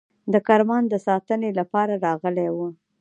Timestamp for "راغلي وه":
2.05-2.67